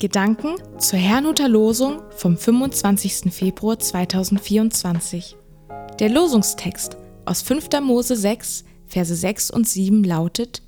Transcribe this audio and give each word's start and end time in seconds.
Gedanken 0.00 0.54
zur 0.78 0.98
Herrnhuter 0.98 1.46
Losung 1.46 2.00
vom 2.16 2.38
25. 2.38 3.30
Februar 3.30 3.78
2024. 3.78 5.36
Der 5.98 6.08
Losungstext 6.08 6.96
aus 7.26 7.42
5. 7.42 7.68
Mose 7.82 8.16
6, 8.16 8.64
Verse 8.86 9.14
6 9.14 9.50
und 9.50 9.68
7 9.68 10.02
lautet: 10.02 10.62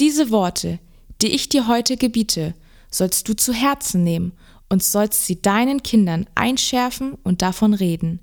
Diese 0.00 0.30
Worte, 0.30 0.80
die 1.22 1.28
ich 1.28 1.48
dir 1.48 1.66
heute 1.66 1.96
gebiete, 1.96 2.52
sollst 2.90 3.26
du 3.26 3.32
zu 3.32 3.54
Herzen 3.54 4.04
nehmen 4.04 4.34
und 4.68 4.82
sollst 4.82 5.24
sie 5.24 5.40
deinen 5.40 5.82
Kindern 5.82 6.26
einschärfen 6.34 7.14
und 7.24 7.40
davon 7.40 7.72
reden. 7.72 8.20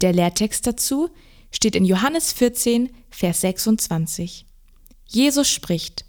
Der 0.00 0.12
Lehrtext 0.12 0.66
dazu 0.66 1.10
steht 1.52 1.76
in 1.76 1.84
Johannes 1.84 2.32
14, 2.32 2.90
Vers 3.08 3.42
26. 3.42 4.46
Jesus 5.06 5.48
spricht: 5.48 6.04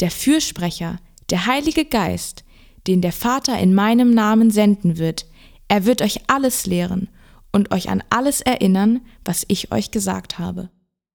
Der 0.00 0.10
Fürsprecher, 0.10 0.98
der 1.30 1.46
Heilige 1.46 1.84
Geist, 1.84 2.42
den 2.86 3.00
der 3.00 3.12
Vater 3.12 3.58
in 3.58 3.74
meinem 3.74 4.10
Namen 4.10 4.50
senden 4.50 4.98
wird. 4.98 5.26
Er 5.68 5.86
wird 5.86 6.02
euch 6.02 6.20
alles 6.26 6.66
lehren 6.66 7.08
und 7.52 7.72
euch 7.72 7.88
an 7.88 8.02
alles 8.10 8.40
erinnern, 8.40 9.00
was 9.24 9.44
ich 9.48 9.72
euch 9.72 9.90
gesagt 9.90 10.38
habe. 10.38 10.70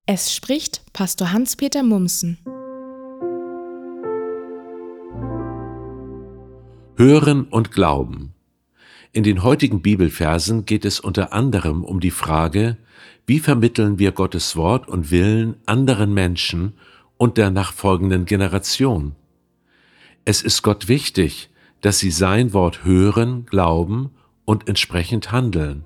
Es 0.05 0.34
spricht 0.34 0.81
Pastor 0.94 1.31
Hans-Peter 1.34 1.84
Mumsen. 1.84 2.38
Hören 6.95 7.44
und 7.44 7.72
Glauben. 7.72 8.34
In 9.11 9.23
den 9.23 9.44
heutigen 9.44 9.81
Bibelversen 9.81 10.66
geht 10.66 10.86
es 10.86 10.99
unter 10.99 11.34
anderem 11.34 11.84
um 11.84 11.99
die 11.99 12.11
Frage, 12.11 12.77
wie 13.25 13.39
vermitteln 13.39 13.99
wir 13.99 14.11
Gottes 14.11 14.55
Wort 14.55 14.88
und 14.88 15.11
Willen 15.11 15.58
anderen 15.66 16.13
Menschen 16.13 16.73
und 17.17 17.38
der 17.38 17.52
nachfolgenden 17.52 18.25
Generation? 18.25 19.16
Es 20.23 20.41
ist 20.41 20.61
Gott 20.61 20.88
wichtig, 20.88 21.49
dass 21.81 21.99
sie 21.99 22.12
sein 22.12 22.54
Wort 22.54 22.83
hören, 22.83 23.45
glauben 23.45 24.11
und 24.45 24.67
entsprechend 24.67 25.31
handeln. 25.31 25.86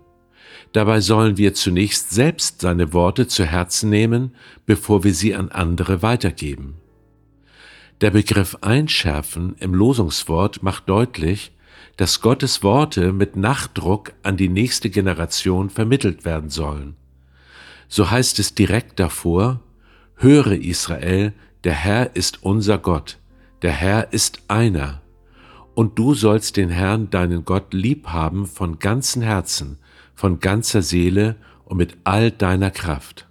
Dabei 0.74 1.02
sollen 1.02 1.38
wir 1.38 1.54
zunächst 1.54 2.12
selbst 2.12 2.62
seine 2.62 2.94
Worte 2.94 3.28
zu 3.28 3.44
Herzen 3.46 3.90
nehmen, 3.90 4.36
bevor 4.66 5.04
wir 5.04 5.14
sie 5.14 5.36
an 5.36 5.50
andere 5.50 6.02
weitergeben. 6.02 6.76
Der 8.00 8.12
Begriff 8.12 8.58
Einschärfen 8.62 9.56
im 9.60 9.74
Losungswort 9.74 10.64
macht 10.64 10.88
deutlich, 10.88 11.52
dass 11.98 12.22
Gottes 12.22 12.64
Worte 12.64 13.12
mit 13.12 13.36
Nachdruck 13.36 14.14
an 14.24 14.38
die 14.38 14.50
nächste 14.50 14.90
Generation 14.90 15.70
vermittelt 15.70 16.26
werden 16.26 16.50
sollen. 16.50 16.96
So 17.88 18.10
heißt 18.10 18.40
es 18.40 18.56
direkt 18.56 19.00
davor, 19.00 19.60
Höre 20.16 20.54
Israel, 20.54 21.34
der 21.64 21.74
Herr 21.74 22.16
ist 22.16 22.44
unser 22.44 22.78
Gott, 22.78 23.18
der 23.64 23.72
Herr 23.72 24.14
ist 24.14 24.44
einer 24.48 25.01
und 25.74 25.98
du 25.98 26.14
sollst 26.14 26.58
den 26.58 26.70
Herrn, 26.70 27.10
deinen 27.10 27.46
Gott, 27.46 27.74
lieb 27.74 28.08
haben 28.08 28.46
von 28.46 28.80
ganzem 28.80 29.22
Herzen, 29.22 29.78
von 30.16 30.40
ganzer 30.40 30.82
Seele 30.82 31.36
und 31.66 31.78
mit 31.78 31.98
all 32.04 32.32
deiner 32.32 32.72
Kraft. 32.72 33.28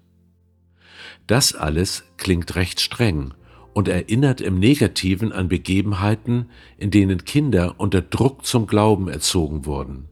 Das 1.27 1.55
alles 1.55 2.05
klingt 2.17 2.57
recht 2.57 2.81
streng 2.81 3.35
und 3.73 3.89
erinnert 3.89 4.41
im 4.41 4.59
Negativen 4.59 5.33
an 5.33 5.49
Begebenheiten, 5.49 6.47
in 6.77 6.91
denen 6.91 7.25
Kinder 7.25 7.75
unter 7.79 8.03
Druck 8.03 8.45
zum 8.45 8.67
Glauben 8.67 9.09
erzogen 9.09 9.65
wurden. 9.65 10.09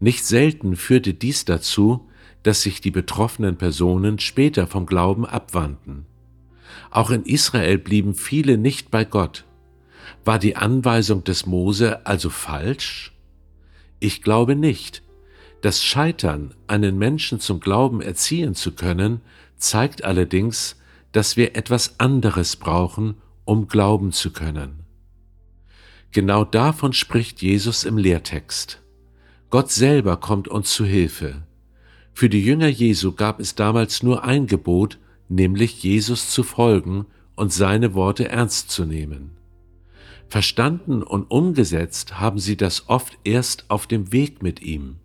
Nicht 0.00 0.24
selten 0.24 0.76
führte 0.76 1.14
dies 1.14 1.44
dazu, 1.44 2.08
dass 2.42 2.62
sich 2.62 2.80
die 2.80 2.90
betroffenen 2.90 3.56
Personen 3.56 4.18
später 4.18 4.66
vom 4.66 4.86
Glauben 4.86 5.26
abwandten. 5.26 6.06
Auch 6.90 7.10
in 7.10 7.24
Israel 7.24 7.78
blieben 7.78 8.14
viele 8.14 8.58
nicht 8.58 8.90
bei 8.90 9.04
Gott, 9.04 9.44
war 10.24 10.38
die 10.38 10.56
Anweisung 10.56 11.24
des 11.24 11.46
Mose 11.46 12.06
also 12.06 12.30
falsch? 12.30 13.12
Ich 14.00 14.22
glaube 14.22 14.56
nicht. 14.56 15.02
Das 15.60 15.82
Scheitern, 15.82 16.54
einen 16.66 16.98
Menschen 16.98 17.38
zum 17.38 17.60
Glauben 17.60 18.00
erziehen 18.00 18.54
zu 18.54 18.72
können, 18.72 19.20
zeigt 19.56 20.02
allerdings, 20.04 20.76
dass 21.12 21.36
wir 21.36 21.56
etwas 21.56 22.00
anderes 22.00 22.56
brauchen, 22.56 23.14
um 23.44 23.68
glauben 23.68 24.12
zu 24.12 24.32
können. 24.32 24.80
Genau 26.10 26.44
davon 26.44 26.92
spricht 26.92 27.40
Jesus 27.42 27.84
im 27.84 27.96
Lehrtext. 27.96 28.82
Gott 29.50 29.70
selber 29.70 30.16
kommt 30.16 30.48
uns 30.48 30.72
zu 30.72 30.84
Hilfe. 30.84 31.42
Für 32.12 32.28
die 32.28 32.44
Jünger 32.44 32.68
Jesu 32.68 33.12
gab 33.12 33.40
es 33.40 33.54
damals 33.54 34.02
nur 34.02 34.24
ein 34.24 34.46
Gebot, 34.46 34.98
nämlich 35.28 35.82
Jesus 35.82 36.30
zu 36.30 36.42
folgen 36.42 37.06
und 37.36 37.52
seine 37.52 37.94
Worte 37.94 38.28
ernst 38.28 38.70
zu 38.70 38.84
nehmen. 38.84 39.30
Verstanden 40.32 41.02
und 41.02 41.30
umgesetzt 41.30 42.18
haben 42.18 42.38
sie 42.38 42.56
das 42.56 42.88
oft 42.88 43.18
erst 43.22 43.66
auf 43.68 43.86
dem 43.86 44.12
Weg 44.12 44.42
mit 44.42 44.62
ihm. 44.62 44.96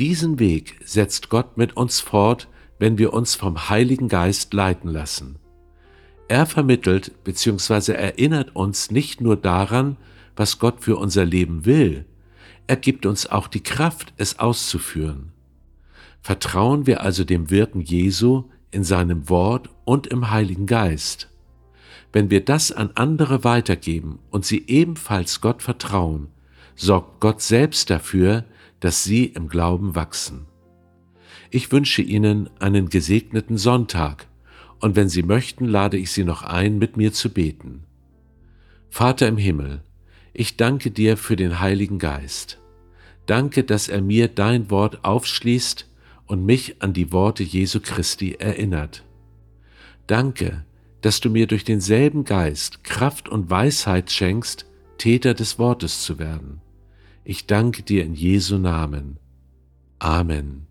Diesen 0.00 0.40
Weg 0.40 0.80
setzt 0.84 1.28
Gott 1.28 1.56
mit 1.56 1.76
uns 1.76 2.00
fort, 2.00 2.48
wenn 2.80 2.98
wir 2.98 3.12
uns 3.12 3.36
vom 3.36 3.68
Heiligen 3.68 4.08
Geist 4.08 4.52
leiten 4.52 4.90
lassen. 4.90 5.36
Er 6.26 6.46
vermittelt 6.46 7.22
bzw. 7.22 7.92
erinnert 7.92 8.56
uns 8.56 8.90
nicht 8.90 9.20
nur 9.20 9.36
daran, 9.36 9.96
was 10.34 10.58
Gott 10.58 10.80
für 10.80 10.96
unser 10.96 11.24
Leben 11.24 11.64
will, 11.64 12.04
er 12.66 12.74
gibt 12.74 13.06
uns 13.06 13.28
auch 13.28 13.46
die 13.46 13.62
Kraft, 13.62 14.12
es 14.16 14.40
auszuführen. 14.40 15.30
Vertrauen 16.20 16.88
wir 16.88 17.02
also 17.02 17.22
dem 17.22 17.48
Wirken 17.48 17.80
Jesu 17.80 18.50
in 18.72 18.82
seinem 18.82 19.28
Wort 19.28 19.70
und 19.84 20.08
im 20.08 20.32
Heiligen 20.32 20.66
Geist. 20.66 21.31
Wenn 22.12 22.30
wir 22.30 22.44
das 22.44 22.72
an 22.72 22.90
andere 22.94 23.44
weitergeben 23.44 24.18
und 24.30 24.44
sie 24.44 24.64
ebenfalls 24.66 25.40
Gott 25.40 25.62
vertrauen, 25.62 26.28
sorgt 26.74 27.20
Gott 27.20 27.40
selbst 27.40 27.90
dafür, 27.90 28.44
dass 28.80 29.04
sie 29.04 29.26
im 29.26 29.48
Glauben 29.48 29.94
wachsen. 29.94 30.46
Ich 31.50 31.70
wünsche 31.70 32.00
Ihnen 32.00 32.48
einen 32.60 32.88
gesegneten 32.88 33.58
Sonntag 33.58 34.26
und 34.80 34.96
wenn 34.96 35.10
Sie 35.10 35.22
möchten, 35.22 35.66
lade 35.66 35.98
ich 35.98 36.10
Sie 36.10 36.24
noch 36.24 36.42
ein, 36.42 36.78
mit 36.78 36.96
mir 36.96 37.12
zu 37.12 37.30
beten. 37.30 37.84
Vater 38.88 39.28
im 39.28 39.36
Himmel, 39.36 39.82
ich 40.32 40.56
danke 40.56 40.90
dir 40.90 41.18
für 41.18 41.36
den 41.36 41.60
Heiligen 41.60 41.98
Geist. 41.98 42.58
Danke, 43.26 43.64
dass 43.64 43.88
er 43.88 44.00
mir 44.00 44.28
dein 44.28 44.70
Wort 44.70 45.04
aufschließt 45.04 45.86
und 46.26 46.44
mich 46.44 46.82
an 46.82 46.94
die 46.94 47.12
Worte 47.12 47.42
Jesu 47.42 47.80
Christi 47.80 48.32
erinnert. 48.38 49.04
Danke, 50.06 50.64
dass 51.02 51.20
du 51.20 51.30
mir 51.30 51.46
durch 51.46 51.64
denselben 51.64 52.24
Geist 52.24 52.82
Kraft 52.84 53.28
und 53.28 53.50
Weisheit 53.50 54.10
schenkst, 54.10 54.66
Täter 54.98 55.34
des 55.34 55.58
Wortes 55.58 56.00
zu 56.02 56.18
werden. 56.18 56.60
Ich 57.24 57.46
danke 57.46 57.82
dir 57.82 58.04
in 58.04 58.14
Jesu 58.14 58.56
Namen. 58.56 59.18
Amen. 59.98 60.66